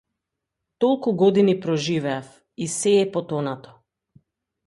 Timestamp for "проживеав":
1.65-2.31